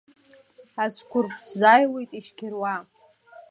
[0.83, 2.75] Ацәқәырԥ сзааиуеит ишьқьыруа…